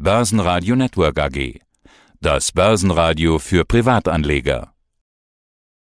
Börsenradio 0.00 0.76
Network 0.76 1.18
AG. 1.18 1.58
Das 2.20 2.52
Börsenradio 2.52 3.40
für 3.40 3.64
Privatanleger. 3.64 4.72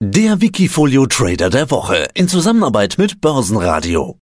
Der 0.00 0.41
Wikifolio 0.41 1.04
Trader 1.04 1.50
der 1.50 1.71
Woche 1.71 2.09
in 2.15 2.27
Zusammenarbeit 2.27 2.97
mit 2.97 3.21
Börsenradio. 3.21 4.19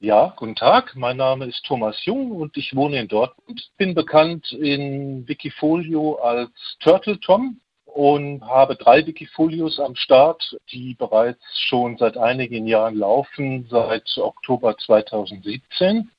Ja, 0.00 0.34
guten 0.36 0.54
Tag. 0.54 0.94
Mein 0.96 1.16
Name 1.16 1.46
ist 1.46 1.64
Thomas 1.64 2.04
Jung 2.04 2.30
und 2.30 2.58
ich 2.58 2.76
wohne 2.76 3.00
in 3.00 3.08
Dortmund. 3.08 3.70
Bin 3.78 3.94
bekannt 3.94 4.52
in 4.52 5.26
Wikifolio 5.26 6.16
als 6.16 6.50
Turtle 6.80 7.18
Tom 7.20 7.58
und 7.86 8.42
habe 8.42 8.76
drei 8.76 9.06
Wikifolios 9.06 9.80
am 9.80 9.96
Start, 9.96 10.58
die 10.70 10.92
bereits 10.92 11.40
schon 11.68 11.96
seit 11.96 12.18
einigen 12.18 12.66
Jahren 12.66 12.96
laufen, 12.96 13.66
seit 13.70 14.14
Oktober 14.18 14.76
2017 14.76 16.10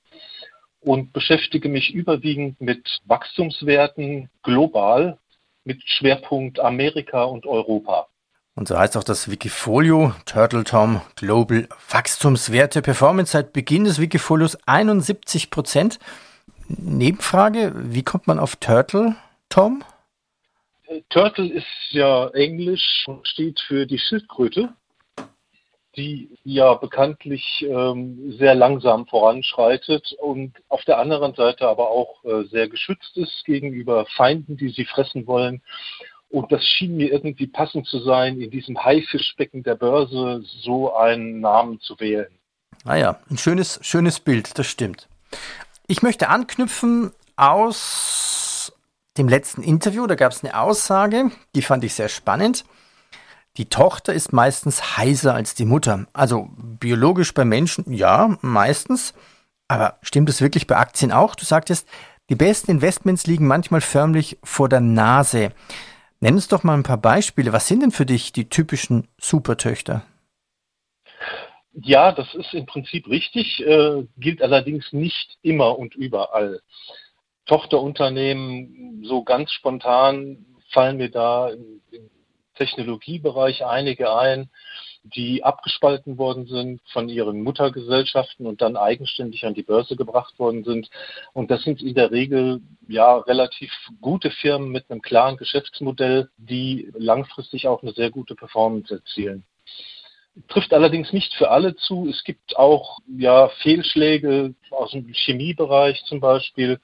und 0.86 1.14
beschäftige 1.14 1.68
mich 1.68 1.94
überwiegend 1.94 2.62
mit 2.62 3.02
Wachstumswerten 3.06 4.30
global 4.44 5.18
mit 5.64 5.82
Schwerpunkt 5.84 6.60
Amerika 6.60 7.24
und 7.24 7.48
Europa. 7.48 8.08
Und 8.54 8.68
so 8.68 8.78
heißt 8.78 8.96
auch 8.96 9.04
das 9.04 9.30
Wikifolio 9.30 10.14
Turtle 10.26 10.64
Tom 10.64 11.02
Global 11.16 11.68
Wachstumswerte 11.90 12.82
Performance 12.82 13.34
seit 13.34 13.52
Beginn 13.52 13.84
des 13.84 14.00
Wikifolios 14.00 14.58
71 14.68 15.50
Prozent. 15.50 16.00
Nebenfrage, 16.68 17.74
wie 17.76 18.04
kommt 18.04 18.28
man 18.28 18.40
auf 18.40 18.56
Turtle 18.56 19.16
Tom? 19.50 19.84
Turtle 21.10 21.52
ist 21.52 21.66
ja 21.90 22.30
Englisch 22.30 23.04
und 23.08 23.28
steht 23.28 23.60
für 23.68 23.86
die 23.88 24.00
Schildkröte, 24.00 24.70
die 25.96 26.30
ja 26.44 26.74
bekanntlich 26.74 27.66
ähm, 27.68 28.36
sehr 28.38 28.56
langsam 28.56 29.08
voranschreitet 29.08 30.14
und 30.20 30.54
auf 30.70 30.84
der 30.86 30.98
anderen 31.00 31.34
Seite 31.36 31.68
aber 31.68 31.90
auch 31.90 32.24
äh, 32.24 32.44
sehr 32.46 32.68
geschützt 32.68 33.16
ist 33.16 33.44
gegenüber 33.46 34.06
Feinden, 34.16 34.58
die 34.58 34.70
sie 34.70 34.86
fressen 34.86 35.28
wollen. 35.28 35.62
Und 36.30 36.52
das 36.52 36.66
schien 36.66 36.98
mir 36.98 37.12
irgendwie 37.12 37.48
passend 37.48 37.88
zu 37.88 38.00
sein, 38.00 38.42
in 38.42 38.52
diesem 38.52 38.84
Haifischbecken 38.84 39.64
der 39.64 39.76
Börse 39.76 40.42
so 40.64 40.94
einen 40.96 41.40
Namen 41.40 41.80
zu 41.80 42.00
wählen. 42.00 42.28
Naja, 42.84 43.12
ah 43.12 43.20
ein 43.30 43.38
schönes, 43.38 43.80
schönes 43.82 44.20
Bild, 44.20 44.58
das 44.60 44.68
stimmt. 44.68 45.08
Ich 45.88 46.02
möchte 46.02 46.30
anknüpfen 46.30 47.12
aus 47.36 48.74
dem 49.18 49.30
letzten 49.30 49.64
Interview, 49.64 50.08
da 50.08 50.16
gab 50.16 50.32
es 50.32 50.44
eine 50.44 50.60
Aussage, 50.60 51.32
die 51.56 51.62
fand 51.62 51.84
ich 51.84 51.94
sehr 51.94 52.10
spannend. 52.10 52.66
Die 53.58 53.70
Tochter 53.70 54.14
ist 54.14 54.34
meistens 54.34 54.98
heißer 54.98 55.34
als 55.34 55.56
die 55.56 55.66
Mutter. 55.66 56.08
Also 56.14 56.50
biologisch 56.58 57.34
bei 57.34 57.46
Menschen, 57.46 57.92
ja, 57.94 58.38
meistens. 58.42 59.14
Aber 59.68 59.98
stimmt 60.02 60.30
es 60.30 60.42
wirklich 60.42 60.68
bei 60.68 60.76
Aktien 60.76 61.12
auch? 61.12 61.36
Du 61.36 61.46
sagtest, 61.46 61.88
die 62.30 62.36
besten 62.36 62.72
Investments 62.72 63.28
liegen 63.28 63.48
manchmal 63.48 63.82
förmlich 63.82 64.38
vor 64.44 64.68
der 64.68 64.82
Nase. 64.82 65.52
Nenn 66.20 66.36
uns 66.36 66.48
doch 66.48 66.64
mal 66.64 66.74
ein 66.74 66.84
paar 66.84 66.98
Beispiele. 66.98 67.54
Was 67.54 67.68
sind 67.68 67.82
denn 67.82 67.92
für 67.92 68.06
dich 68.06 68.34
die 68.34 68.50
typischen 68.50 69.08
Supertöchter? 69.20 70.04
Ja, 71.74 72.12
das 72.12 72.34
ist 72.34 72.54
im 72.54 72.66
Prinzip 72.66 73.08
richtig, 73.08 73.60
äh, 73.66 74.08
gilt 74.18 74.42
allerdings 74.42 74.94
nicht 74.94 75.38
immer 75.42 75.78
und 75.78 75.94
überall. 75.94 76.62
Tochterunternehmen, 77.46 79.04
so 79.06 79.24
ganz 79.24 79.52
spontan 79.52 80.46
fallen 80.72 80.98
mir 80.98 81.12
da 81.12 81.50
im, 81.50 81.82
im 81.92 82.10
Technologiebereich 82.56 83.66
einige 83.66 84.16
ein, 84.16 84.50
die 85.04 85.44
abgespalten 85.44 86.18
worden 86.18 86.48
sind 86.48 86.82
von 86.92 87.10
ihren 87.10 87.44
Muttergesellschaften 87.44 88.48
und 88.48 88.62
dann 88.62 88.76
eigenständig 88.76 89.46
an 89.46 89.54
die 89.54 89.64
Börse 89.64 89.96
gebracht 89.96 90.40
worden 90.40 90.64
sind. 90.64 90.90
Und 91.34 91.52
das 91.52 91.64
sind 91.64 91.82
in 91.82 91.94
der 91.94 92.12
Regel 92.12 92.62
ja 92.88 93.18
relativ 93.18 93.72
gute 94.02 94.32
Firmen 94.32 94.70
mit 94.70 94.90
einem 94.90 95.02
klaren 95.02 95.38
Geschäftsmodell, 95.38 96.30
die 96.38 96.92
langfristig 96.98 97.68
auch 97.68 97.84
eine 97.84 97.94
sehr 97.94 98.10
gute 98.10 98.36
Performance 98.36 98.94
erzielen. 98.94 99.46
Trifft 100.50 100.74
allerdings 100.74 101.14
nicht 101.14 101.34
für 101.36 101.50
alle 101.50 101.76
zu. 101.76 102.10
Es 102.10 102.24
gibt 102.24 102.58
auch 102.58 103.00
ja 103.18 103.50
Fehlschläge 103.62 104.54
aus 104.70 104.92
dem 104.92 105.08
Chemiebereich 105.14 106.04
zum 106.06 106.20
Beispiel, 106.20 106.80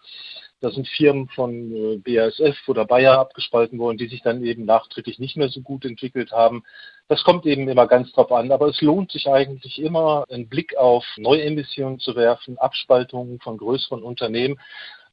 da 0.61 0.69
sind 0.69 0.87
Firmen 0.87 1.27
von 1.29 1.71
äh, 1.71 1.97
BASF 1.97 2.55
oder 2.67 2.85
Bayer 2.85 3.17
abgespalten 3.17 3.79
worden, 3.79 3.97
die 3.97 4.07
sich 4.07 4.21
dann 4.21 4.43
eben 4.45 4.63
nachträglich 4.63 5.17
nicht 5.17 5.35
mehr 5.35 5.49
so 5.49 5.61
gut 5.61 5.85
entwickelt 5.85 6.31
haben. 6.31 6.63
Das 7.07 7.23
kommt 7.23 7.47
eben 7.47 7.67
immer 7.67 7.87
ganz 7.87 8.11
drauf 8.13 8.31
an. 8.31 8.51
Aber 8.51 8.67
es 8.67 8.79
lohnt 8.79 9.11
sich 9.11 9.27
eigentlich 9.27 9.81
immer, 9.81 10.25
einen 10.29 10.47
Blick 10.47 10.77
auf 10.77 11.03
Neuemissionen 11.17 11.99
zu 11.99 12.15
werfen, 12.15 12.59
Abspaltungen 12.59 13.39
von 13.39 13.57
größeren 13.57 14.03
Unternehmen, 14.03 14.59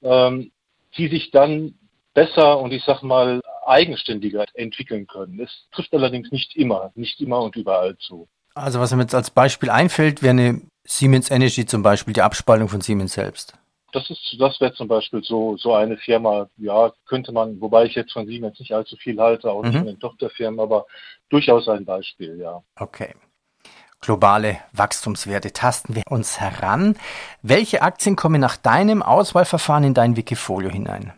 ähm, 0.03 0.53
die 0.99 1.09
sich 1.09 1.31
dann 1.31 1.75
besser 2.13 2.61
und 2.61 2.73
ich 2.73 2.85
sag 2.85 3.03
mal 3.03 3.41
eigenständiger 3.67 4.45
entwickeln 4.53 5.07
können. 5.07 5.41
Es 5.41 5.67
trifft 5.73 5.95
allerdings 5.95 6.31
nicht 6.31 6.57
immer, 6.57 6.93
nicht 6.95 7.21
immer 7.21 7.41
und 7.41 7.57
überall 7.57 7.97
zu. 7.97 8.29
Also 8.55 8.81
was 8.81 8.93
mir 8.93 9.03
jetzt 9.03 9.15
als 9.15 9.31
Beispiel 9.31 9.71
einfällt, 9.71 10.23
wäre 10.23 10.31
eine 10.31 10.63
Siemens 10.85 11.31
Energy 11.31 11.65
zum 11.65 11.83
Beispiel, 11.83 12.13
die 12.13 12.23
Abspaltung 12.23 12.69
von 12.69 12.81
Siemens 12.81 13.15
selbst. 13.15 13.55
Das 13.93 14.11
ist, 14.11 14.37
das 14.39 14.61
wäre 14.61 14.75
zum 14.75 14.87
Beispiel 14.87 15.23
so, 15.23 15.57
so 15.57 15.75
eine 15.75 15.97
Firma, 15.97 16.49
ja, 16.59 16.93
könnte 17.07 17.33
man, 17.33 17.61
wobei 17.61 17.87
ich 17.87 17.95
jetzt 17.95 18.13
von 18.13 18.27
Siemens 18.27 18.59
nicht 18.61 18.73
allzu 18.73 18.97
viel 18.97 19.19
halte, 19.19 19.51
auch 19.51 19.63
nicht 19.63 19.73
mhm. 19.75 19.79
von 19.79 19.87
den 19.87 20.01
Tochterfirmen, 20.01 20.61
aber 20.61 20.87
durchaus 21.31 21.69
ein 21.69 21.85
Beispiel, 21.85 22.39
ja. 22.39 22.63
Okay. 22.77 23.15
Globale 24.01 24.59
Wachstumswerte 24.73 25.53
tasten 25.53 25.97
wir 25.97 26.05
uns 26.09 26.39
heran. 26.39 26.97
Welche 27.43 27.83
Aktien 27.83 28.15
kommen 28.15 28.41
nach 28.41 28.57
deinem 28.57 29.03
Auswahlverfahren 29.03 29.85
in 29.85 29.95
dein 29.95 30.17
Wikifolio 30.17 30.71
hinein? 30.71 31.13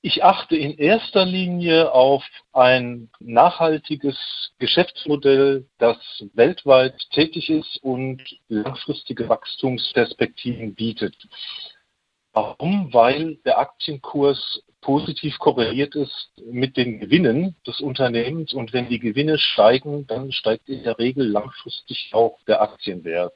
Ich 0.00 0.22
achte 0.22 0.56
in 0.56 0.78
erster 0.78 1.24
Linie 1.24 1.90
auf 1.92 2.22
ein 2.52 3.10
nachhaltiges 3.18 4.16
Geschäftsmodell, 4.58 5.66
das 5.78 5.96
weltweit 6.34 6.94
tätig 7.10 7.50
ist 7.50 7.82
und 7.82 8.22
langfristige 8.48 9.28
Wachstumsperspektiven 9.28 10.74
bietet. 10.74 11.16
Warum? 12.38 12.94
Weil 12.94 13.36
der 13.44 13.58
Aktienkurs 13.58 14.62
positiv 14.80 15.38
korreliert 15.40 15.96
ist 15.96 16.30
mit 16.48 16.76
den 16.76 17.00
Gewinnen 17.00 17.56
des 17.66 17.80
Unternehmens 17.80 18.54
und 18.54 18.72
wenn 18.72 18.88
die 18.88 19.00
Gewinne 19.00 19.38
steigen, 19.38 20.06
dann 20.06 20.30
steigt 20.30 20.68
in 20.68 20.84
der 20.84 21.00
Regel 21.00 21.26
langfristig 21.26 22.10
auch 22.12 22.38
der 22.46 22.62
Aktienwert. 22.62 23.34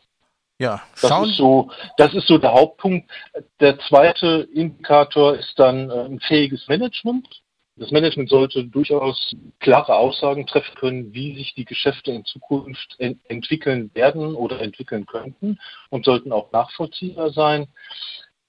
Ja, 0.60 0.80
schauen. 0.94 1.22
Das 1.22 1.30
ist 1.30 1.36
so, 1.36 1.70
das 1.96 2.14
ist 2.14 2.28
so 2.28 2.38
der 2.38 2.52
Hauptpunkt. 2.52 3.10
Der 3.58 3.76
zweite 3.80 4.48
Indikator 4.54 5.34
ist 5.34 5.58
dann 5.58 5.90
äh, 5.90 6.04
ein 6.04 6.20
fähiges 6.20 6.68
Management. 6.68 7.26
Das 7.74 7.90
Management 7.90 8.28
sollte 8.28 8.64
durchaus 8.64 9.34
klare 9.58 9.96
Aussagen 9.96 10.46
treffen 10.46 10.76
können, 10.76 11.14
wie 11.14 11.34
sich 11.34 11.54
die 11.54 11.64
Geschäfte 11.64 12.12
in 12.12 12.24
Zukunft 12.24 12.94
ent 12.98 13.18
entwickeln 13.28 13.90
werden 13.94 14.36
oder 14.36 14.60
entwickeln 14.60 15.06
könnten 15.06 15.58
und 15.90 16.04
sollten 16.04 16.30
auch 16.30 16.52
nachvollziehbar 16.52 17.30
sein. 17.30 17.66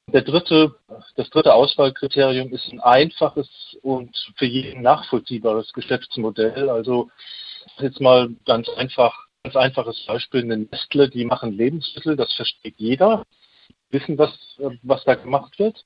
Der 0.08 0.22
dritte, 0.22 0.76
das 1.16 1.30
dritte 1.30 1.54
Auswahlkriterium 1.54 2.52
ist 2.54 2.72
ein 2.72 2.82
einfaches 2.82 3.78
und 3.82 4.16
für 4.36 4.46
jeden 4.46 4.82
nachvollziehbares 4.82 5.72
Geschäftsmodell. 5.74 6.70
Also 6.70 7.10
jetzt 7.80 8.02
mal 8.02 8.30
ganz 8.46 8.70
einfach, 8.70 9.16
ganz 9.44 9.56
einfaches 9.56 10.06
Beispiel, 10.06 10.42
eine 10.44 10.58
Nestle, 10.58 11.10
die 11.10 11.26
machen 11.26 11.54
Lebensmittel, 11.54 12.16
das 12.16 12.34
versteht 12.34 12.76
jeder, 12.78 13.26
wissen, 13.90 14.18
was, 14.18 14.32
was 14.84 15.04
da 15.06 15.16
gemacht 15.16 15.58
wird. 15.58 15.84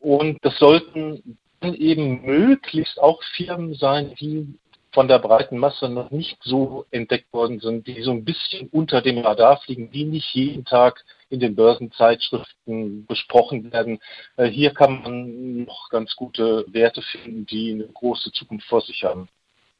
Und 0.00 0.38
das 0.42 0.58
sollten 0.58 1.38
dann 1.60 1.74
eben 1.74 2.22
möglichst 2.22 2.98
auch 2.98 3.22
Firmen 3.36 3.74
sein, 3.74 4.14
die 4.18 4.58
von 4.92 5.08
der 5.08 5.18
breiten 5.18 5.58
Masse 5.58 5.88
noch 5.88 6.10
nicht 6.10 6.38
so 6.42 6.86
entdeckt 6.90 7.32
worden 7.32 7.60
sind, 7.60 7.86
die 7.86 8.02
so 8.02 8.10
ein 8.10 8.24
bisschen 8.24 8.68
unter 8.68 9.00
dem 9.00 9.18
Radar 9.18 9.60
fliegen, 9.60 9.90
die 9.90 10.04
nicht 10.04 10.34
jeden 10.34 10.64
Tag 10.64 11.04
in 11.30 11.40
den 11.40 11.54
Börsenzeitschriften 11.54 13.06
besprochen 13.06 13.72
werden. 13.72 14.00
Äh, 14.36 14.46
hier 14.46 14.74
kann 14.74 15.02
man 15.02 15.64
noch 15.64 15.88
ganz 15.88 16.14
gute 16.14 16.66
Werte 16.68 17.00
finden, 17.00 17.46
die 17.46 17.72
eine 17.72 17.86
große 17.86 18.32
Zukunft 18.32 18.68
vor 18.68 18.82
sich 18.82 19.02
haben. 19.04 19.28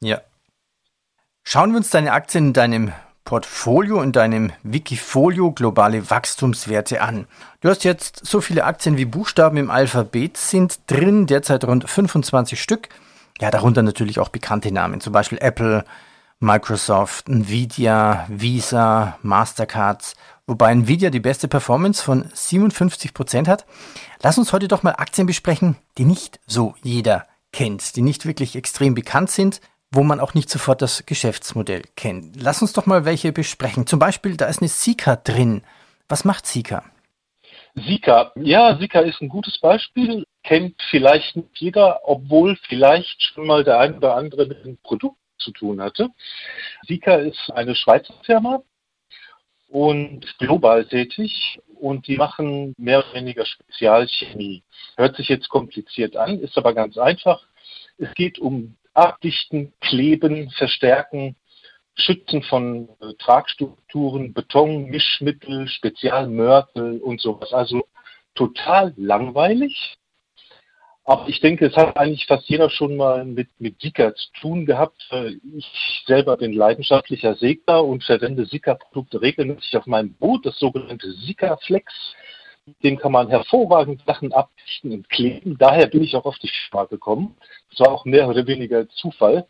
Ja. 0.01 0.21
Schauen 1.43 1.71
wir 1.71 1.77
uns 1.77 1.91
deine 1.91 2.13
Aktien 2.13 2.47
in 2.47 2.53
deinem 2.53 2.93
Portfolio, 3.23 4.01
in 4.01 4.11
deinem 4.11 4.51
Wikifolio 4.63 5.51
globale 5.51 6.09
Wachstumswerte 6.09 7.01
an. 7.01 7.27
Du 7.61 7.69
hast 7.69 7.83
jetzt 7.83 8.25
so 8.25 8.41
viele 8.41 8.65
Aktien 8.65 8.97
wie 8.97 9.05
Buchstaben 9.05 9.57
im 9.57 9.69
Alphabet 9.69 10.37
sind 10.37 10.79
drin, 10.87 11.27
derzeit 11.27 11.63
rund 11.65 11.89
25 11.89 12.61
Stück. 12.61 12.89
Ja, 13.41 13.51
darunter 13.51 13.81
natürlich 13.81 14.19
auch 14.19 14.29
bekannte 14.29 14.71
Namen, 14.71 15.01
zum 15.01 15.13
Beispiel 15.13 15.39
Apple, 15.41 15.83
Microsoft, 16.39 17.29
Nvidia, 17.29 18.25
Visa, 18.29 19.17
Mastercards, 19.21 20.15
wobei 20.45 20.71
Nvidia 20.71 21.09
die 21.09 21.19
beste 21.19 21.47
Performance 21.47 22.03
von 22.03 22.29
57 22.33 23.13
Prozent 23.13 23.47
hat. 23.47 23.65
Lass 24.21 24.37
uns 24.37 24.51
heute 24.53 24.67
doch 24.67 24.83
mal 24.83 24.95
Aktien 24.97 25.25
besprechen, 25.25 25.77
die 25.97 26.05
nicht 26.05 26.39
so 26.45 26.75
jeder 26.83 27.27
kennt, 27.51 27.95
die 27.95 28.01
nicht 28.01 28.25
wirklich 28.25 28.55
extrem 28.55 28.93
bekannt 28.93 29.31
sind, 29.31 29.61
wo 29.89 30.03
man 30.03 30.19
auch 30.19 30.33
nicht 30.33 30.49
sofort 30.49 30.81
das 30.81 31.05
Geschäftsmodell 31.05 31.83
kennt. 31.95 32.41
Lass 32.41 32.61
uns 32.61 32.73
doch 32.73 32.87
mal 32.87 33.05
welche 33.05 33.31
besprechen. 33.31 33.87
Zum 33.87 33.99
Beispiel, 33.99 34.35
da 34.35 34.47
ist 34.47 34.59
eine 34.59 34.69
Sika 34.69 35.15
drin. 35.15 35.61
Was 36.09 36.25
macht 36.25 36.47
Sika? 36.47 36.83
Sika. 37.75 38.31
Ja, 38.35 38.77
Sika 38.77 38.99
ist 38.99 39.21
ein 39.21 39.29
gutes 39.29 39.59
Beispiel. 39.59 40.25
Kennt 40.43 40.81
vielleicht 40.89 41.35
nicht 41.35 41.49
jeder, 41.55 42.01
obwohl 42.03 42.57
vielleicht 42.67 43.21
schon 43.21 43.47
mal 43.47 43.63
der 43.63 43.79
ein 43.79 43.97
oder 43.97 44.15
andere 44.15 44.45
mit 44.45 44.63
dem 44.63 44.77
Produkt 44.77 45.17
zu 45.37 45.51
tun 45.51 45.81
hatte. 45.81 46.09
Sika 46.87 47.15
ist 47.15 47.51
eine 47.51 47.75
Schweizer 47.75 48.13
Firma 48.23 48.61
und 49.69 50.37
global 50.37 50.85
tätig 50.85 51.59
und 51.79 52.07
die 52.07 52.17
machen 52.17 52.75
mehr 52.77 52.99
oder 52.99 53.13
weniger 53.15 53.45
Spezialchemie. 53.45 54.63
Hört 54.95 55.15
sich 55.15 55.27
jetzt 55.29 55.49
kompliziert 55.49 56.15
an, 56.15 56.39
ist 56.39 56.57
aber 56.57 56.73
ganz 56.73 56.97
einfach. 56.97 57.43
Es 57.97 58.13
geht 58.13 58.37
um 58.37 58.77
Abdichten, 58.93 59.73
Kleben, 59.81 60.51
Verstärken, 60.51 61.35
Schützen 61.95 62.41
von 62.43 62.89
äh, 63.01 63.13
Tragstrukturen, 63.19 64.33
Beton, 64.33 64.85
Mischmittel, 64.85 65.67
Spezialmörtel 65.67 66.99
und 66.99 67.21
sowas. 67.21 67.53
Also 67.53 67.85
total 68.35 68.93
langweilig. 68.97 69.97
Aber 71.05 71.27
ich 71.27 71.41
denke, 71.41 71.65
es 71.65 71.75
hat 71.75 71.97
eigentlich 71.97 72.25
fast 72.27 72.47
jeder 72.47 72.69
schon 72.69 72.95
mal 72.95 73.25
mit, 73.25 73.49
mit 73.59 73.81
Sika 73.81 74.15
zu 74.15 74.31
tun 74.39 74.65
gehabt. 74.65 75.09
Ich 75.57 76.03
selber 76.07 76.37
bin 76.37 76.53
leidenschaftlicher 76.53 77.35
Segler 77.35 77.83
und 77.83 78.05
verwende 78.05 78.45
Sika-Produkte 78.45 79.21
regelmäßig 79.21 79.75
auf 79.75 79.85
meinem 79.85 80.13
Boot, 80.13 80.45
das 80.45 80.57
sogenannte 80.59 81.11
Sika-Flex. 81.11 81.93
Mit 82.65 82.81
dem 82.81 82.97
kann 82.97 83.11
man 83.11 83.27
hervorragend 83.27 84.01
Sachen 84.05 84.31
abdichten 84.31 84.93
und 84.93 85.09
kleben. 85.09 85.57
Daher 85.57 85.87
bin 85.87 86.03
ich 86.03 86.15
auch 86.15 86.23
auf 86.23 86.39
die 86.39 86.49
Firma 86.69 86.85
gekommen. 86.85 87.35
Das 87.71 87.81
war 87.81 87.91
auch 87.91 88.05
mehr 88.05 88.29
oder 88.29 88.47
weniger 88.47 88.87
Zufall 88.87 89.45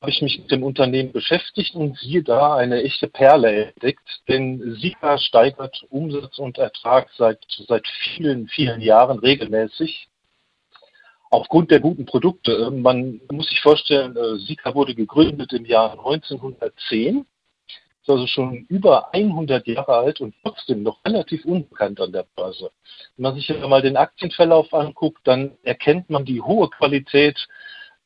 habe 0.00 0.10
ich 0.10 0.22
mich 0.22 0.38
mit 0.38 0.50
dem 0.50 0.62
Unternehmen 0.62 1.12
beschäftigt 1.12 1.74
und 1.74 1.98
siehe 1.98 2.22
da 2.22 2.56
eine 2.56 2.82
echte 2.82 3.06
Perle 3.06 3.66
entdeckt, 3.66 4.22
denn 4.28 4.76
Sika 4.80 5.18
steigert 5.18 5.84
Umsatz 5.90 6.38
und 6.38 6.56
Ertrag 6.56 7.10
seit, 7.18 7.44
seit 7.68 7.86
vielen, 7.86 8.48
vielen 8.48 8.80
Jahren 8.80 9.18
regelmäßig. 9.18 10.08
Aufgrund 11.32 11.70
der 11.70 11.80
guten 11.80 12.06
Produkte. 12.06 12.70
Man 12.70 13.20
muss 13.30 13.48
sich 13.48 13.60
vorstellen, 13.60 14.16
äh, 14.16 14.38
Sika 14.38 14.74
wurde 14.74 14.94
gegründet 14.94 15.52
im 15.52 15.64
Jahr 15.66 15.92
1910, 15.92 17.26
ist 18.00 18.10
also 18.10 18.26
schon 18.26 18.64
über 18.68 19.12
100 19.12 19.66
Jahre 19.66 19.98
alt 19.98 20.20
und 20.22 20.34
trotzdem 20.42 20.82
noch 20.82 21.04
relativ 21.04 21.44
unbekannt 21.44 22.00
an 22.00 22.10
der 22.10 22.26
Börse. 22.34 22.70
Wenn 23.16 23.22
man 23.22 23.34
sich 23.34 23.48
mal 23.50 23.82
den 23.82 23.98
Aktienverlauf 23.98 24.72
anguckt, 24.72 25.20
dann 25.24 25.52
erkennt 25.62 26.08
man 26.08 26.24
die 26.24 26.40
hohe 26.40 26.70
Qualität 26.70 27.46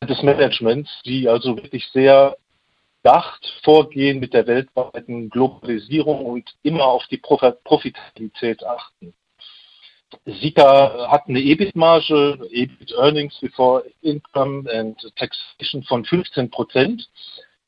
des 0.05 0.23
Managements, 0.23 0.91
die 1.05 1.29
also 1.29 1.57
wirklich 1.57 1.87
sehr 1.93 2.37
dacht 3.03 3.47
vorgehen 3.63 4.19
mit 4.19 4.33
der 4.33 4.47
weltweiten 4.47 5.29
Globalisierung 5.29 6.25
und 6.25 6.55
immer 6.63 6.87
auf 6.87 7.07
die 7.09 7.19
Profitabilität 7.19 8.65
achten. 8.65 9.15
Sika 10.27 11.11
hat 11.11 11.29
eine 11.29 11.41
EBIT-Marge, 11.41 12.39
EBIT 12.51 12.93
Earnings 12.93 13.39
before 13.41 13.85
Income 14.01 14.71
and 14.73 14.97
Taxation 15.17 15.83
von 15.83 16.05
15 16.05 16.51
Prozent. 16.51 17.09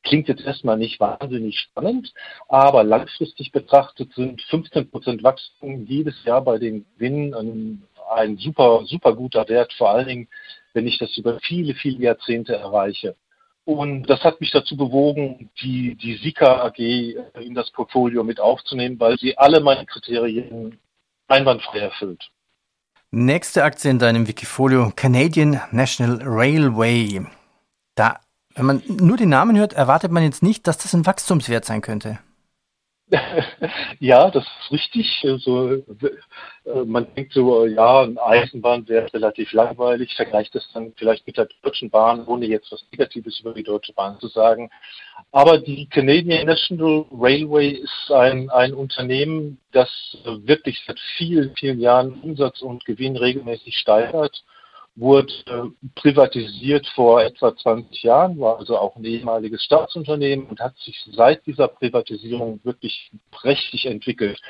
Klingt 0.03 0.27
jetzt 0.27 0.43
erstmal 0.43 0.77
nicht 0.77 0.99
wahnsinnig 0.99 1.59
spannend, 1.59 2.13
aber 2.47 2.83
langfristig 2.83 3.51
betrachtet 3.51 4.13
sind 4.13 4.41
15 4.43 4.89
Prozent 4.89 5.23
Wachstum 5.23 5.85
jedes 5.85 6.15
Jahr 6.23 6.41
bei 6.41 6.57
den 6.57 6.85
Gewinnen 6.95 7.33
ein, 7.33 7.83
ein 8.09 8.37
super, 8.37 8.83
super 8.85 9.13
guter 9.13 9.47
Wert, 9.49 9.73
vor 9.73 9.91
allen 9.91 10.07
Dingen 10.07 10.27
wenn 10.77 10.85
ich 10.85 10.99
das 10.99 11.17
über 11.17 11.39
viele, 11.41 11.73
viele 11.73 12.03
Jahrzehnte 12.03 12.55
erreiche. 12.55 13.15
Und 13.65 14.03
das 14.03 14.23
hat 14.23 14.39
mich 14.39 14.51
dazu 14.51 14.77
bewogen, 14.77 15.49
die, 15.59 15.95
die 15.95 16.17
Sika 16.17 16.63
AG 16.63 16.77
in 16.77 17.55
das 17.55 17.71
Portfolio 17.71 18.23
mit 18.23 18.39
aufzunehmen, 18.39 18.99
weil 18.99 19.17
sie 19.17 19.35
alle 19.37 19.59
meine 19.59 19.87
Kriterien 19.87 20.77
einwandfrei 21.27 21.79
erfüllt. 21.79 22.29
Nächste 23.09 23.63
Aktie 23.63 23.89
in 23.89 23.97
deinem 23.97 24.27
Wikifolio, 24.27 24.93
Canadian 24.95 25.59
National 25.71 26.19
Railway. 26.23 27.25
Da, 27.95 28.19
wenn 28.53 28.65
man 28.67 28.83
nur 28.87 29.17
den 29.17 29.29
Namen 29.29 29.57
hört, 29.57 29.73
erwartet 29.73 30.11
man 30.11 30.23
jetzt 30.23 30.43
nicht, 30.43 30.67
dass 30.67 30.77
das 30.77 30.93
ein 30.93 31.07
Wachstumswert 31.07 31.65
sein 31.65 31.81
könnte. 31.81 32.19
Ja, 33.99 34.29
das 34.29 34.43
ist 34.43 34.71
richtig. 34.71 35.21
Also, 35.23 35.71
äh, 35.71 36.83
man 36.85 37.07
denkt 37.15 37.33
so, 37.33 37.65
ja, 37.65 38.01
eine 38.01 38.21
Eisenbahn 38.21 38.87
wäre 38.89 39.11
relativ 39.13 39.53
langweilig, 39.53 40.13
vergleicht 40.15 40.53
das 40.55 40.69
dann 40.73 40.93
vielleicht 40.97 41.25
mit 41.25 41.37
der 41.37 41.47
Deutschen 41.61 41.89
Bahn, 41.89 42.25
ohne 42.25 42.45
jetzt 42.47 42.71
was 42.71 42.85
Negatives 42.91 43.39
über 43.39 43.53
die 43.53 43.63
Deutsche 43.63 43.93
Bahn 43.93 44.19
zu 44.19 44.27
sagen. 44.27 44.69
Aber 45.31 45.57
die 45.57 45.87
Canadian 45.87 46.47
National 46.47 47.05
Railway 47.11 47.69
ist 47.69 48.11
ein, 48.11 48.49
ein 48.49 48.73
Unternehmen, 48.73 49.59
das 49.71 49.89
wirklich 50.25 50.83
seit 50.85 50.99
vielen, 51.17 51.55
vielen 51.55 51.79
Jahren 51.79 52.19
Umsatz 52.21 52.61
und 52.61 52.83
Gewinn 52.83 53.15
regelmäßig 53.15 53.77
steigert 53.77 54.43
wurde 54.97 55.71
privatisiert 55.95 56.87
vor 56.95 57.21
etwa 57.21 57.55
20 57.55 58.01
Jahren, 58.03 58.39
war 58.39 58.57
also 58.57 58.77
auch 58.77 58.95
ein 58.95 59.05
ehemaliges 59.05 59.63
Staatsunternehmen 59.63 60.47
und 60.47 60.59
hat 60.59 60.75
sich 60.79 60.97
seit 61.11 61.45
dieser 61.45 61.67
Privatisierung 61.67 62.59
wirklich 62.63 63.11
prächtig 63.31 63.85
entwickelt. 63.85 64.41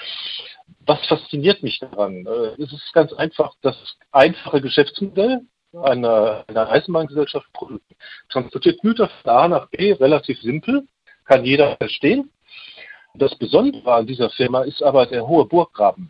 Was 0.86 1.06
fasziniert 1.06 1.64
mich 1.64 1.80
daran? 1.80 2.26
Äh, 2.26 2.62
es 2.62 2.72
ist 2.72 2.94
ganz 2.94 3.12
einfach 3.14 3.54
das 3.62 3.76
einfache 4.12 4.62
Geschäftsmodell 4.62 5.42
einer, 5.74 6.46
einer 6.48 6.70
Eisenbahngesellschaft 6.70 7.48
transportiert 8.30 8.82
Güter 8.82 9.10
von 9.22 9.32
A 9.32 9.48
nach 9.48 9.70
B 9.70 9.92
relativ 9.94 10.40
simpel, 10.42 10.88
kann 11.26 11.46
jeder 11.46 11.76
verstehen. 11.78 12.32
Das 13.16 13.36
Besondere 13.36 13.94
an 13.94 14.08
dieser 14.08 14.30
Firma 14.30 14.62
ist 14.62 14.82
aber 14.82 15.06
der 15.06 15.28
hohe 15.28 15.46
Burggraben. 15.46 16.10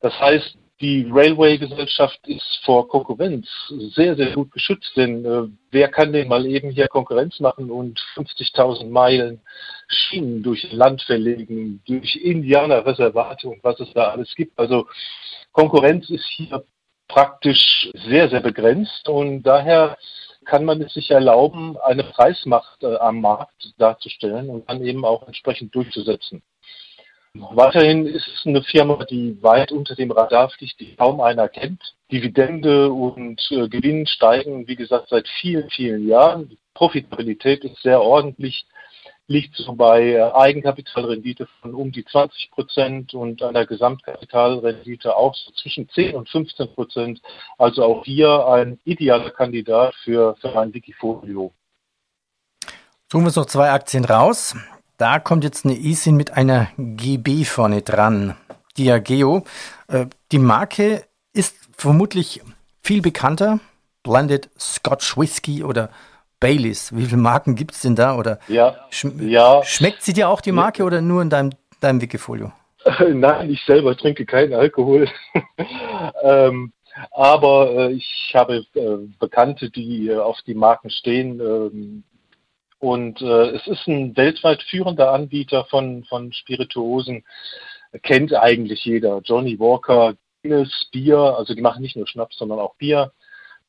Das 0.00 0.18
heißt, 0.20 0.56
die 0.80 1.08
Railway-Gesellschaft 1.10 2.20
ist 2.26 2.60
vor 2.64 2.86
Konkurrenz 2.88 3.46
sehr, 3.94 4.14
sehr 4.14 4.32
gut 4.32 4.52
geschützt, 4.52 4.92
denn 4.94 5.24
äh, 5.24 5.48
wer 5.70 5.88
kann 5.88 6.12
denn 6.12 6.28
mal 6.28 6.44
eben 6.44 6.70
hier 6.70 6.88
Konkurrenz 6.88 7.40
machen 7.40 7.70
und 7.70 7.98
50.000 8.14 8.90
Meilen 8.90 9.40
Schienen 9.88 10.42
durch 10.42 10.70
Land 10.72 11.02
verlegen, 11.02 11.82
durch 11.86 12.16
Indianerreservate 12.16 13.48
und 13.48 13.64
was 13.64 13.80
es 13.80 13.92
da 13.94 14.10
alles 14.10 14.34
gibt. 14.34 14.58
Also 14.58 14.86
Konkurrenz 15.52 16.10
ist 16.10 16.26
hier 16.26 16.64
praktisch 17.08 17.90
sehr, 18.06 18.28
sehr 18.28 18.40
begrenzt 18.40 19.08
und 19.08 19.44
daher 19.44 19.96
kann 20.44 20.64
man 20.64 20.82
es 20.82 20.92
sich 20.92 21.10
erlauben, 21.10 21.76
eine 21.78 22.04
Preismacht 22.04 22.82
äh, 22.82 22.96
am 22.96 23.20
Markt 23.20 23.72
darzustellen 23.78 24.50
und 24.50 24.68
dann 24.68 24.82
eben 24.84 25.04
auch 25.04 25.26
entsprechend 25.26 25.74
durchzusetzen. 25.74 26.42
Weiterhin 27.52 28.06
ist 28.06 28.26
es 28.26 28.46
eine 28.46 28.62
Firma, 28.62 29.04
die 29.04 29.42
weit 29.42 29.72
unter 29.72 29.94
dem 29.94 30.10
Radar 30.10 30.50
fliegt, 30.50 30.80
die 30.80 30.96
kaum 30.96 31.20
einer 31.20 31.48
kennt. 31.48 31.94
Dividende 32.10 32.92
und 32.92 33.40
äh, 33.50 33.68
Gewinn 33.68 34.06
steigen, 34.06 34.68
wie 34.68 34.76
gesagt, 34.76 35.08
seit 35.10 35.26
vielen, 35.40 35.68
vielen 35.70 36.06
Jahren. 36.06 36.48
Die 36.48 36.58
Profitabilität 36.74 37.64
ist 37.64 37.82
sehr 37.82 38.00
ordentlich, 38.00 38.66
liegt 39.26 39.56
so 39.56 39.74
bei 39.74 40.12
äh, 40.12 40.32
Eigenkapitalrendite 40.32 41.48
von 41.60 41.74
um 41.74 41.90
die 41.90 42.04
20 42.04 42.50
Prozent 42.52 43.14
und 43.14 43.42
einer 43.42 43.66
Gesamtkapitalrendite 43.66 45.16
auch 45.16 45.34
so 45.34 45.50
zwischen 45.52 45.88
10 45.88 46.14
und 46.14 46.28
15 46.28 46.74
Prozent. 46.74 47.20
Also 47.58 47.84
auch 47.84 48.04
hier 48.04 48.46
ein 48.46 48.78
idealer 48.84 49.30
Kandidat 49.30 49.94
für, 50.04 50.36
für 50.36 50.58
ein 50.58 50.72
Wikifolio. 50.72 51.52
Suchen 53.10 53.22
wir 53.22 53.26
uns 53.26 53.36
noch 53.36 53.46
zwei 53.46 53.70
Aktien 53.70 54.04
raus. 54.04 54.54
Da 54.98 55.18
kommt 55.18 55.44
jetzt 55.44 55.66
eine 55.66 55.78
ESIN 55.78 56.16
mit 56.16 56.32
einer 56.32 56.68
GB 56.78 57.44
vorne 57.44 57.82
dran. 57.82 58.36
Diageo. 58.78 59.44
Äh, 59.88 60.06
die 60.32 60.38
Marke 60.38 61.04
ist 61.32 61.56
vermutlich 61.76 62.42
viel 62.82 63.02
bekannter. 63.02 63.60
Blended 64.02 64.48
Scotch 64.58 65.18
Whisky 65.18 65.64
oder 65.64 65.90
Baileys. 66.40 66.94
Wie 66.96 67.06
viele 67.06 67.20
Marken 67.20 67.56
gibt 67.56 67.72
es 67.72 67.82
denn 67.82 67.96
da? 67.96 68.16
Oder 68.16 68.38
ja, 68.48 68.76
schm 68.90 69.28
ja. 69.28 69.62
Schmeckt 69.64 70.02
sie 70.02 70.12
dir 70.12 70.28
auch 70.28 70.40
die 70.40 70.52
Marke 70.52 70.78
ja. 70.78 70.84
oder 70.86 71.00
nur 71.00 71.20
in 71.22 71.30
deinem, 71.30 71.50
deinem 71.80 72.00
Wikifolio? 72.00 72.52
Nein, 73.12 73.50
ich 73.50 73.64
selber 73.64 73.96
trinke 73.96 74.24
keinen 74.24 74.54
Alkohol. 74.54 75.08
ähm, 76.22 76.72
aber 77.10 77.70
äh, 77.70 77.92
ich 77.92 78.32
habe 78.34 78.64
äh, 78.74 78.96
Bekannte, 79.18 79.70
die 79.70 80.08
äh, 80.08 80.16
auf 80.16 80.38
die 80.46 80.54
Marken 80.54 80.88
stehen. 80.88 81.40
Ähm, 81.40 82.04
und 82.86 83.20
äh, 83.20 83.50
es 83.50 83.66
ist 83.66 83.88
ein 83.88 84.16
weltweit 84.16 84.62
führender 84.62 85.10
Anbieter 85.10 85.64
von, 85.64 86.04
von 86.04 86.32
Spirituosen, 86.32 87.24
kennt 88.04 88.32
eigentlich 88.32 88.84
jeder. 88.84 89.20
Johnny 89.24 89.58
Walker, 89.58 90.14
Guinness, 90.42 90.88
Bier, 90.92 91.18
also 91.18 91.52
die 91.52 91.62
machen 91.62 91.82
nicht 91.82 91.96
nur 91.96 92.06
Schnaps, 92.06 92.38
sondern 92.38 92.60
auch 92.60 92.76
Bier. 92.76 93.10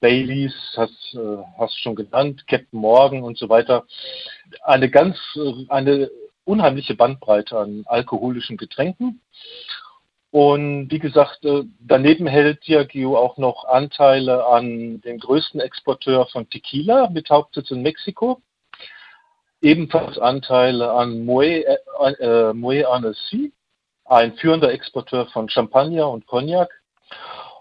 Baileys, 0.02 0.54
hast, 0.78 1.16
äh, 1.16 1.38
hast 1.58 1.80
schon 1.80 1.96
genannt, 1.96 2.46
Captain 2.46 2.80
Morgan 2.80 3.24
und 3.24 3.40
so 3.40 3.50
weiter. 3.50 3.88
Eine 4.62 4.88
ganz, 4.88 5.18
äh, 5.36 5.66
eine 5.70 6.12
unheimliche 6.44 6.94
Bandbreite 6.94 7.58
an 7.58 7.86
alkoholischen 7.88 8.56
Getränken. 8.56 9.22
Und 10.30 10.92
wie 10.92 11.00
gesagt, 11.00 11.44
äh, 11.44 11.64
daneben 11.80 12.28
hält 12.28 12.68
Diageo 12.68 13.18
auch 13.18 13.38
noch 13.38 13.66
Anteile 13.66 14.46
an 14.46 15.02
dem 15.02 15.18
größten 15.18 15.60
Exporteur 15.60 16.28
von 16.28 16.48
Tequila 16.48 17.10
mit 17.10 17.32
Hauptsitz 17.32 17.72
in 17.72 17.82
Mexiko 17.82 18.44
ebenfalls 19.68 20.18
Anteile 20.18 20.92
an 20.92 21.26
Moët 21.26 21.66
äh, 21.66 22.54
Moët 22.54 22.86
Annecy, 22.86 23.52
ein 24.06 24.34
führender 24.38 24.72
Exporteur 24.72 25.28
von 25.28 25.50
Champagner 25.50 26.10
und 26.10 26.26
Cognac 26.26 26.70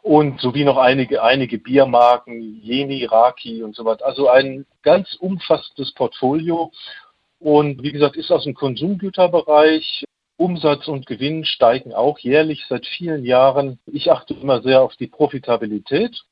und 0.02 0.40
sowie 0.40 0.64
noch 0.64 0.76
einige, 0.76 1.25
einige 1.25 1.58
Biermarken, 1.58 2.60
Jeni, 2.62 3.04
Raki 3.06 3.64
und 3.64 3.75
so 3.75 3.84
weiter. 3.84 4.06
Also 4.06 4.28
ein 4.28 4.66
ganz 4.82 5.14
umfassendes 5.14 5.92
Portfolio 5.94 6.70
und 7.40 7.82
wie 7.82 7.90
gesagt, 7.90 8.16
ist 8.16 8.30
aus 8.30 8.44
dem 8.44 8.54
Konsumgüterbereich. 8.54 10.04
Umsatz 10.38 10.86
und 10.86 11.06
Gewinn 11.06 11.44
steigen 11.44 11.92
auch 11.92 12.18
jährlich 12.20 12.66
seit 12.68 12.86
vielen 12.86 13.25
Jahren. 13.25 13.80
Ich 13.86 14.12
achte 14.12 14.34
immer 14.34 14.62
sehr 14.62 14.82
auf 14.82 14.94
die 14.94 15.08
Profitabilität. 15.08 16.22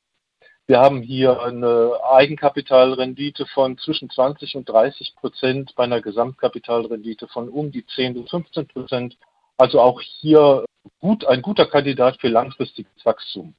Wir 0.67 0.79
haben 0.79 1.03
hier 1.03 1.41
eine 1.43 1.99
Eigenkapitalrendite 2.11 3.45
von 3.45 3.77
zwischen 3.77 4.09
20 4.09 4.55
und 4.55 4.67
30 4.67 5.15
Prozent 5.15 5.75
bei 5.75 5.83
einer 5.83 6.01
Gesamtkapitalrendite 6.01 7.27
von 7.27 7.49
um 7.49 7.71
die 7.71 7.85
10 7.85 8.15
bis 8.15 8.29
15 8.31 8.67
Prozent. 8.67 9.17
Also 9.57 9.79
auch 9.79 10.01
hier 10.01 10.65
gut, 10.99 11.23
ein 11.25 11.43
guter 11.43 11.67
Kandidat 11.67 12.19
für 12.19 12.29
langfristiges 12.29 13.05
Wachstum. 13.05 13.53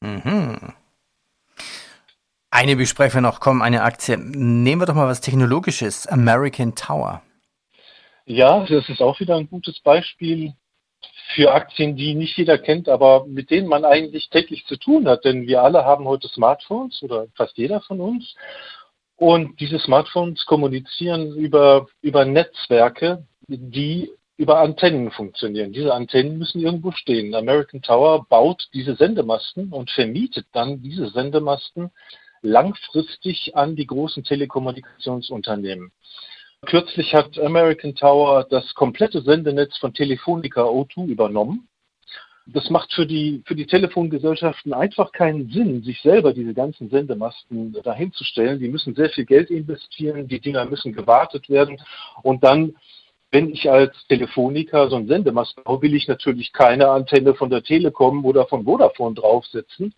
Mhm. 0.00 0.72
Eine 2.50 2.76
besprechen 2.76 3.18
wir 3.18 3.28
noch, 3.28 3.40
komm, 3.40 3.60
eine 3.60 3.82
Aktie. 3.82 4.16
Nehmen 4.16 4.80
wir 4.80 4.86
doch 4.86 4.94
mal 4.94 5.06
was 5.06 5.20
Technologisches. 5.20 6.06
American 6.06 6.74
Tower. 6.74 7.22
Ja, 8.24 8.64
das 8.64 8.88
ist 8.88 9.02
auch 9.02 9.20
wieder 9.20 9.36
ein 9.36 9.50
gutes 9.50 9.80
Beispiel 9.80 10.54
für 11.34 11.52
Aktien, 11.52 11.96
die 11.96 12.14
nicht 12.14 12.36
jeder 12.38 12.58
kennt, 12.58 12.88
aber 12.88 13.26
mit 13.26 13.50
denen 13.50 13.68
man 13.68 13.84
eigentlich 13.84 14.30
täglich 14.30 14.64
zu 14.66 14.76
tun 14.76 15.06
hat. 15.08 15.24
Denn 15.24 15.46
wir 15.46 15.62
alle 15.62 15.84
haben 15.84 16.06
heute 16.06 16.28
Smartphones 16.28 17.02
oder 17.02 17.26
fast 17.34 17.56
jeder 17.58 17.80
von 17.82 18.00
uns. 18.00 18.34
Und 19.16 19.60
diese 19.60 19.78
Smartphones 19.78 20.46
kommunizieren 20.46 21.34
über, 21.34 21.86
über 22.00 22.24
Netzwerke, 22.24 23.26
die 23.48 24.10
über 24.36 24.60
Antennen 24.60 25.10
funktionieren. 25.10 25.72
Diese 25.72 25.92
Antennen 25.92 26.38
müssen 26.38 26.60
irgendwo 26.60 26.92
stehen. 26.92 27.34
American 27.34 27.82
Tower 27.82 28.24
baut 28.28 28.68
diese 28.72 28.94
Sendemasten 28.94 29.72
und 29.72 29.90
vermietet 29.90 30.46
dann 30.52 30.80
diese 30.80 31.08
Sendemasten 31.10 31.90
langfristig 32.40 33.56
an 33.56 33.74
die 33.74 33.86
großen 33.86 34.22
Telekommunikationsunternehmen. 34.22 35.90
Kürzlich 36.66 37.14
hat 37.14 37.38
American 37.38 37.94
Tower 37.94 38.44
das 38.50 38.74
komplette 38.74 39.22
Sendenetz 39.22 39.78
von 39.78 39.94
Telefonica 39.94 40.62
O2 40.62 41.06
übernommen. 41.06 41.68
Das 42.46 42.68
macht 42.70 42.92
für 42.92 43.06
die, 43.06 43.42
für 43.46 43.54
die 43.54 43.66
Telefongesellschaften 43.66 44.72
einfach 44.72 45.12
keinen 45.12 45.50
Sinn, 45.50 45.82
sich 45.82 46.00
selber 46.00 46.32
diese 46.32 46.54
ganzen 46.54 46.88
Sendemasten 46.88 47.76
dahinzustellen. 47.84 48.58
Die 48.58 48.68
müssen 48.68 48.94
sehr 48.94 49.10
viel 49.10 49.26
Geld 49.26 49.50
investieren, 49.50 50.28
die 50.28 50.40
Dinger 50.40 50.64
müssen 50.64 50.92
gewartet 50.92 51.48
werden 51.48 51.80
und 52.22 52.42
dann 52.42 52.74
wenn 53.30 53.50
ich 53.50 53.70
als 53.70 53.94
Telefoniker 54.08 54.88
so 54.88 54.96
ein 54.96 55.06
Sendemast 55.06 55.62
baue, 55.62 55.82
will 55.82 55.94
ich 55.94 56.08
natürlich 56.08 56.52
keine 56.52 56.88
Antenne 56.88 57.34
von 57.34 57.50
der 57.50 57.62
Telekom 57.62 58.24
oder 58.24 58.46
von 58.46 58.64
Vodafone 58.64 59.14
draufsetzen, 59.14 59.94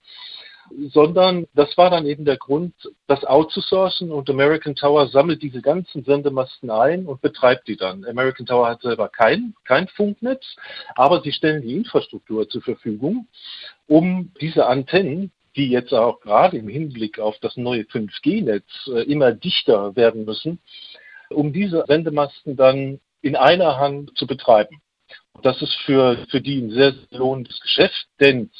sondern 0.93 1.47
das 1.55 1.77
war 1.77 1.91
dann 1.91 2.07
eben 2.07 2.25
der 2.25 2.37
Grund, 2.37 2.75
das 3.07 3.25
outzusourcen 3.25 4.11
und 4.11 4.29
American 4.31 4.75
Tower 4.75 5.09
sammelt 5.09 5.43
diese 5.43 5.63
ganzen 5.63 6.05
Sendemasten 6.05 6.71
ein 6.71 7.07
und 7.07 7.21
betreibt 7.21 7.69
die 7.69 7.77
dann. 7.77 8.05
American 8.05 8.47
Tower 8.47 8.69
hat 8.69 8.83
selber 8.83 9.09
kein, 9.09 9.55
kein 9.65 9.89
Funknetz, 9.89 10.45
aber 10.95 11.23
sie 11.23 11.33
stellen 11.33 11.63
die 11.63 11.77
Infrastruktur 11.77 12.49
zur 12.49 12.63
Verfügung, 12.63 13.27
um 13.87 14.33
diese 14.41 14.67
Antennen, 14.67 15.33
die 15.57 15.71
jetzt 15.71 15.93
auch 15.93 16.21
gerade 16.21 16.57
im 16.57 16.69
Hinblick 16.69 17.19
auf 17.19 17.37
das 17.41 17.57
neue 17.57 17.83
5G-Netz 17.83 18.65
äh, 18.87 19.03
immer 19.03 19.33
dichter 19.33 19.97
werden 19.97 20.25
müssen, 20.25 20.61
um 21.29 21.53
diese 21.53 21.85
Sendemasten 21.87 22.57
dann 22.57 23.01
in 23.23 23.37
einer 23.37 23.77
Hand 23.79 24.17
zu 24.17 24.27
betreiben. 24.27 24.81
Das 25.43 25.61
ist 25.63 25.75
für, 25.85 26.27
für 26.31 26.41
die 26.41 26.61
ein 26.61 26.71
sehr, 26.71 26.93
sehr 26.93 27.19
lohnendes 27.19 27.61
Geschäft, 27.61 28.07
denn 28.21 28.51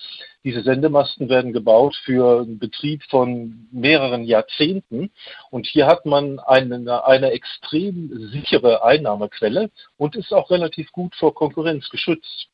diese 0.45 0.63
Sendemasten 0.63 1.29
werden 1.29 1.53
gebaut 1.53 1.97
für 2.05 2.41
einen 2.41 2.59
Betrieb 2.59 3.03
von 3.11 3.69
mehreren 3.73 4.25
Jahrzehnten. 4.25 5.11
Und 5.51 5.67
hier 5.67 5.87
hat 5.87 6.07
man 6.07 6.39
eine, 6.39 7.05
eine 7.05 7.31
extrem 7.33 8.31
sichere 8.33 8.83
Einnahmequelle 8.83 9.71
und 9.99 10.17
ist 10.17 10.33
auch 10.33 10.51
relativ 10.51 10.91
gut 10.93 11.15
vor 11.15 11.35
Konkurrenz 11.35 11.91
geschützt. 11.91 12.49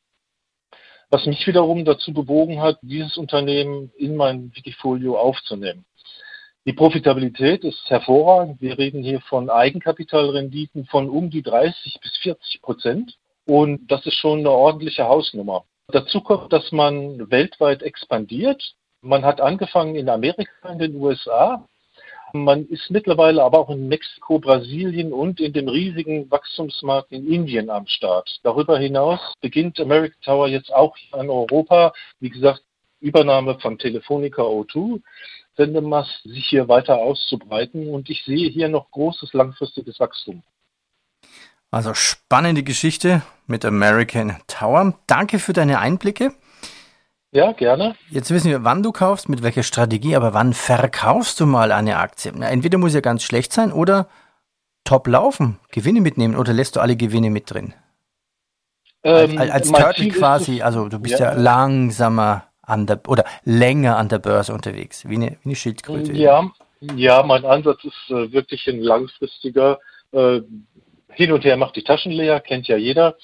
Was 1.09 1.25
mich 1.25 1.47
wiederum 1.47 1.85
dazu 1.85 2.13
bewogen 2.13 2.61
hat, 2.61 2.79
dieses 2.81 3.17
Unternehmen 3.17 3.91
in 3.97 4.17
mein 4.17 4.53
Wikifolio 4.53 5.17
aufzunehmen. 5.17 5.85
Die 6.65 6.73
Profitabilität 6.73 7.63
ist 7.63 7.89
hervorragend. 7.89 8.59
Wir 8.59 8.77
reden 8.77 9.01
hier 9.01 9.21
von 9.21 9.49
Eigenkapitalrenditen 9.49 10.85
von 10.87 11.09
um 11.09 11.29
die 11.29 11.41
30 11.41 11.99
bis 12.01 12.17
40 12.17 12.61
Prozent. 12.61 13.17
Und 13.45 13.89
das 13.89 14.05
ist 14.05 14.15
schon 14.15 14.39
eine 14.39 14.51
ordentliche 14.51 15.05
Hausnummer. 15.05 15.63
Dazu 15.89 16.19
kommt, 16.19 16.51
dass 16.51 16.73
man 16.73 17.31
weltweit 17.31 17.81
expandiert. 17.81 18.75
Man 19.01 19.23
hat 19.23 19.39
angefangen 19.39 19.95
in 19.95 20.09
Amerika, 20.09 20.69
in 20.69 20.79
den 20.79 20.95
USA. 20.95 21.65
Man 22.33 22.67
ist 22.67 22.91
mittlerweile 22.91 23.41
aber 23.41 23.59
auch 23.59 23.69
in 23.69 23.87
Mexiko, 23.87 24.37
Brasilien 24.39 25.13
und 25.13 25.39
in 25.39 25.53
dem 25.53 25.69
riesigen 25.69 26.29
Wachstumsmarkt 26.29 27.13
in 27.13 27.25
Indien 27.25 27.69
am 27.69 27.87
Start. 27.87 28.41
Darüber 28.43 28.77
hinaus 28.77 29.21
beginnt 29.39 29.79
American 29.79 30.21
Tower 30.23 30.49
jetzt 30.49 30.73
auch 30.73 30.97
in 31.13 31.29
Europa. 31.29 31.93
Wie 32.19 32.31
gesagt, 32.31 32.63
Übernahme 32.99 33.57
von 33.59 33.79
Telefonica 33.79 34.41
O2. 34.41 35.01
Sendemast 35.55 36.21
sich 36.23 36.47
hier 36.47 36.67
weiter 36.67 36.97
auszubreiten. 36.97 37.87
Und 37.87 38.09
ich 38.09 38.25
sehe 38.25 38.49
hier 38.49 38.67
noch 38.67 38.91
großes 38.91 39.31
langfristiges 39.31 40.01
Wachstum. 40.01 40.43
Also 41.71 41.93
spannende 41.93 42.63
Geschichte 42.63 43.21
mit 43.45 43.65
American 43.65 44.37
Tower. 44.47 44.93
Danke 45.07 45.39
für 45.39 45.53
deine 45.53 45.79
Einblicke. 45.79 46.33
Ja, 47.31 47.51
gerne. 47.51 47.95
Jetzt 48.09 48.31
wissen 48.31 48.49
wir, 48.49 48.63
wann 48.63 48.83
du 48.83 48.91
kaufst, 48.91 49.27
mit 49.27 49.43
welcher 49.43 49.63
Strategie, 49.63 50.15
aber 50.15 50.33
wann 50.33 50.53
verkaufst 50.53 51.39
du 51.39 51.45
mal 51.45 51.71
eine 51.71 51.97
Aktie? 51.97 52.31
Na, 52.33 52.49
entweder 52.49 52.77
muss 52.77 52.93
ja 52.93 53.01
ganz 53.01 53.23
schlecht 53.23 53.51
sein 53.51 53.73
oder 53.73 54.07
top 54.85 55.07
laufen, 55.07 55.59
Gewinne 55.71 55.99
mitnehmen 55.99 56.37
oder 56.37 56.53
lässt 56.53 56.77
du 56.77 56.79
alle 56.79 56.95
Gewinne 56.95 57.29
mit 57.29 57.51
drin? 57.51 57.73
Ähm, 59.03 59.37
als 59.37 59.51
als 59.51 59.71
Turtle 59.71 60.09
quasi, 60.09 60.61
also 60.61 60.87
du 60.87 60.99
bist 60.99 61.19
ja, 61.19 61.33
ja 61.33 61.39
langsamer 61.39 62.45
an 62.61 62.85
der 62.85 63.01
oder 63.07 63.25
länger 63.43 63.97
an 63.97 64.07
der 64.07 64.19
Börse 64.19 64.53
unterwegs, 64.53 65.07
wie 65.07 65.15
eine, 65.15 65.37
wie 65.43 65.49
eine 65.49 65.55
Schildkröte. 65.55 66.13
Ja, 66.13 66.49
ja, 66.95 67.23
mein 67.23 67.45
Ansatz 67.45 67.83
ist 67.83 68.09
äh, 68.09 68.31
wirklich 68.31 68.67
ein 68.67 68.79
langfristiger. 68.79 69.79
Äh, 70.11 70.41
hin 71.17 71.31
und 71.31 71.43
her 71.43 71.57
macht 71.57 71.75
die 71.75 71.83
Taschen 71.83 72.11
leer, 72.11 72.39
kennt 72.39 72.67
ja 72.67 72.77
jeder. 72.77 73.17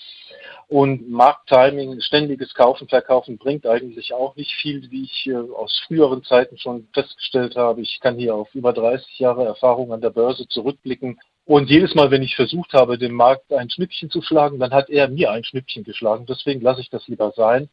Und 0.68 1.10
Markttiming, 1.10 2.02
ständiges 2.02 2.54
Kaufen, 2.56 2.88
Verkaufen 2.88 3.38
bringt 3.38 3.68
eigentlich 3.68 4.14
auch 4.14 4.36
nicht 4.36 4.54
viel, 4.56 4.90
wie 4.90 5.04
ich 5.04 5.28
äh, 5.28 5.36
aus 5.36 5.84
früheren 5.86 6.24
Zeiten 6.24 6.58
schon 6.58 6.88
festgestellt 6.94 7.56
habe. 7.56 7.82
Ich 7.82 8.00
kann 8.02 8.18
hier 8.18 8.34
auf 8.34 8.54
über 8.56 8.74
30 8.74 9.20
Jahre 9.20 9.46
Erfahrung 9.46 9.94
an 9.94 10.02
der 10.02 10.10
Börse 10.10 10.48
zurückblicken. 10.48 11.20
Und 11.46 11.70
jedes 11.70 11.94
Mal, 11.94 12.10
wenn 12.10 12.24
ich 12.24 12.36
versucht 12.36 12.74
habe, 12.74 12.98
dem 12.98 13.14
Markt 13.14 13.54
ein 13.54 13.70
Schnippchen 13.70 14.10
zu 14.10 14.24
schlagen, 14.24 14.58
dann 14.58 14.72
hat 14.72 14.90
er 14.90 15.10
mir 15.10 15.32
ein 15.32 15.44
Schnippchen 15.44 15.84
geschlagen. 15.84 16.26
Deswegen 16.26 16.62
lasse 16.62 16.82
ich 16.82 16.90
das 16.90 17.08
lieber 17.08 17.32
sein. 17.36 17.70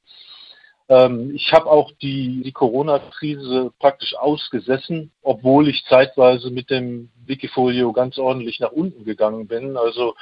Ähm, 0.91 1.35
ich 1.37 1.53
habe 1.53 1.71
auch 1.71 1.93
die, 2.03 2.43
die 2.43 2.53
Corona-Krise 2.53 3.73
praktisch 3.79 4.17
ausgesessen, 4.17 5.13
obwohl 5.23 5.69
ich 5.69 5.85
zeitweise 5.89 6.51
mit 6.51 6.69
dem 6.69 7.11
Wikifolio 7.27 7.93
ganz 7.93 8.19
ordentlich 8.19 8.59
nach 8.59 8.73
unten 8.73 9.05
gegangen 9.05 9.47
bin. 9.47 9.77
Also 9.77 10.17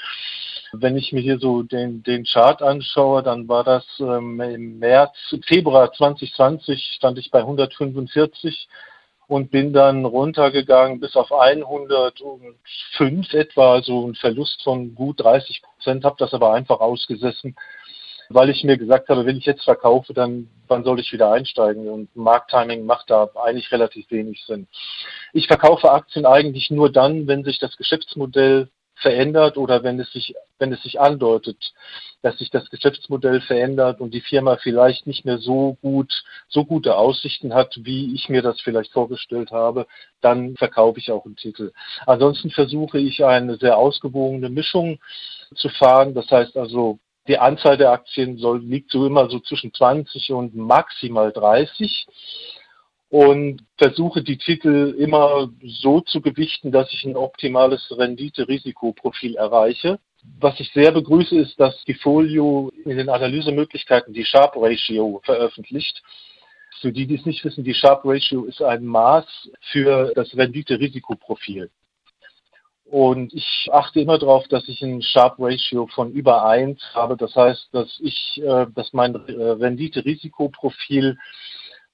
wenn 0.72 0.98
ich 0.98 1.12
mir 1.12 1.22
hier 1.22 1.38
so 1.38 1.62
den, 1.62 2.02
den 2.02 2.25
Chart 2.25 2.60
anschaue, 2.60 3.22
dann 3.22 3.48
war 3.48 3.64
das 3.64 3.87
ähm, 3.98 4.38
im 4.42 4.78
März, 4.78 5.16
Februar 5.46 5.90
2020 5.90 6.96
stand 6.96 7.16
ich 7.16 7.30
bei 7.30 7.40
145 7.40 8.68
und 9.26 9.50
bin 9.50 9.72
dann 9.72 10.04
runtergegangen 10.04 11.00
bis 11.00 11.16
auf 11.16 11.32
105 11.32 13.32
etwa, 13.32 13.72
also 13.72 14.06
ein 14.06 14.16
Verlust 14.16 14.62
von 14.62 14.94
gut 14.94 15.20
30 15.20 15.62
Prozent, 15.62 16.04
habe 16.04 16.16
das 16.18 16.34
aber 16.34 16.52
einfach 16.52 16.80
ausgesessen 16.80 17.56
weil 18.28 18.50
ich 18.50 18.64
mir 18.64 18.76
gesagt 18.76 19.08
habe, 19.08 19.26
wenn 19.26 19.38
ich 19.38 19.47
jetzt 19.47 19.64
verkaufe, 19.64 20.14
dann 20.14 20.49
wann 20.68 20.85
soll 20.85 21.00
ich 21.00 21.12
wieder 21.12 21.32
einsteigen? 21.32 21.88
Und 21.88 22.14
Markttiming 22.14 22.85
macht 22.85 23.11
da 23.11 23.30
eigentlich 23.35 23.73
relativ 23.73 24.11
wenig 24.11 24.44
Sinn. 24.47 24.68
Ich 25.32 25.47
verkaufe 25.47 25.90
Aktien 25.90 26.26
eigentlich 26.26 26.70
nur 26.70 26.92
dann, 26.92 27.26
wenn 27.26 27.44
sich 27.44 27.58
das 27.58 27.76
Geschäftsmodell 27.76 28.68
verändert 29.00 29.56
oder 29.56 29.82
wenn 29.82 30.00
es 30.00 30.12
sich, 30.12 30.35
wenn 30.58 30.73
es 30.73 30.82
sich 30.82 31.00
andeutet, 31.00 31.73
dass 32.23 32.37
sich 32.38 32.50
das 32.50 32.68
Geschäftsmodell 32.68 33.40
verändert 33.40 34.00
und 34.00 34.12
die 34.12 34.20
Firma 34.20 34.56
vielleicht 34.56 35.06
nicht 35.06 35.25
mehr 35.25 35.38
so 35.38 35.76
gut, 35.80 36.12
so 36.49 36.64
gute 36.64 36.97
Aussichten 36.97 37.54
hat, 37.54 37.78
wie 37.82 38.14
ich 38.14 38.28
mir 38.28 38.42
das 38.42 38.61
vielleicht 38.61 38.92
vorgestellt 38.92 39.52
habe, 39.52 39.87
dann 40.20 40.56
verkaufe 40.56 40.99
ich 40.99 41.12
auch 41.12 41.25
einen 41.25 41.37
Titel. 41.37 41.73
Ansonsten 42.06 42.50
versuche 42.50 42.99
ich 42.99 43.25
eine 43.25 43.56
sehr 43.56 43.78
ausgewogene 43.78 44.50
Mischung 44.50 44.99
zu 45.54 45.68
fahren. 45.68 46.14
Das 46.14 46.28
heißt 46.30 46.56
also 46.56 46.99
die 47.28 47.38
Anzahl 47.38 47.76
der 47.76 47.92
Aktien 47.92 48.38
soll, 48.38 48.61
liegt 48.61 48.90
so 48.90 49.06
immer 49.06 49.28
so 49.28 49.38
zwischen 49.38 49.73
20 49.73 50.32
und 50.32 50.56
maximal 50.56 51.30
30 51.30 52.06
und 53.11 53.62
versuche 53.76 54.23
die 54.23 54.38
Titel 54.38 54.94
immer 54.99 55.50
so 55.62 56.00
zu 56.00 56.20
gewichten, 56.20 56.73
dass 56.73 56.92
ich 56.92 57.04
ein 57.04 57.16
optimales 57.16 57.94
Rendite-Risikoprofil 57.97 59.37
erreiche. 59.37 59.99
Was 60.40 60.58
ich 60.58 60.73
sehr 60.73 60.92
begrüße, 60.92 61.37
ist, 61.37 61.58
dass 61.61 61.85
die 61.85 61.94
Folio 61.94 62.73
in 62.85 62.97
den 62.97 63.08
Analysemöglichkeiten 63.08 64.12
die 64.12 64.25
Sharp 64.25 64.54
Ratio 64.56 65.20
veröffentlicht. 65.25 66.02
Für 66.80 66.92
die, 66.92 67.06
die 67.06 67.16
es 67.16 67.26
nicht 67.26 67.44
wissen, 67.44 67.64
die 67.64 67.75
Sharp 67.75 68.02
Ratio 68.04 68.44
ist 68.44 68.62
ein 68.62 68.85
Maß 68.85 69.26
für 69.73 70.12
das 70.14 70.37
Rendite-Risikoprofil. 70.37 71.70
Und 72.90 73.35
ich 73.35 73.68
achte 73.71 74.00
immer 74.00 74.18
darauf, 74.18 74.49
dass 74.49 74.66
ich 74.66 74.80
ein 74.80 75.02
Sharp 75.02 75.35
Ratio 75.38 75.87
von 75.88 76.11
über 76.11 76.47
1 76.47 76.80
habe. 76.95 77.16
Das 77.18 77.35
heißt, 77.35 77.68
dass 77.73 77.99
ich, 78.00 78.40
äh, 78.42 78.66
dass 78.75 78.92
mein 78.95 79.14
äh, 79.14 79.33
Rendite-Risikoprofil 79.33 81.18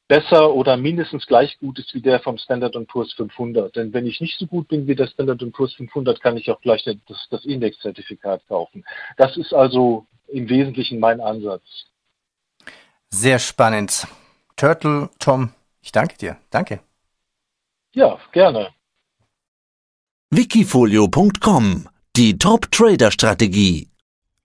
besser 0.06 0.54
oder 0.54 0.76
mindestens 0.76 1.26
gleich 1.26 1.58
gut 1.58 1.78
ist 1.78 1.94
wie 1.94 2.00
der 2.00 2.20
vom 2.20 2.38
Standard 2.38 2.76
Poor's 2.86 3.12
500. 3.14 3.74
Denn 3.74 3.92
wenn 3.92 4.06
ich 4.06 4.20
nicht 4.20 4.38
so 4.38 4.46
gut 4.46 4.68
bin 4.68 4.86
wie 4.86 4.94
der 4.94 5.08
Standard 5.08 5.42
Poor's 5.52 5.74
500, 5.74 6.20
kann 6.20 6.36
ich 6.36 6.48
auch 6.50 6.60
gleich 6.60 6.84
das, 6.84 7.26
das 7.30 7.44
Indexzertifikat 7.44 8.46
kaufen. 8.46 8.84
Das 9.16 9.36
ist 9.36 9.52
also 9.52 10.06
im 10.28 10.48
Wesentlichen 10.48 11.00
mein 11.00 11.20
Ansatz. 11.20 11.62
Sehr 13.10 13.40
spannend. 13.40 14.06
Turtle, 14.56 15.10
Tom, 15.18 15.50
ich 15.82 15.90
danke 15.90 16.16
dir. 16.18 16.36
Danke. 16.50 16.80
Ja, 17.94 18.18
gerne. 18.32 18.70
Wikifolio.com 20.36 21.86
Die 22.16 22.36
Top-Trader-Strategie. 22.36 23.88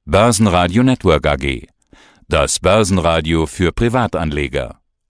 Börsenradio 0.05 0.84
Network 0.84 1.25
AG. 1.25 1.67
Das 2.27 2.60
Börsenradio 2.60 3.48
für 3.48 3.72
Privatanleger. 3.72 4.78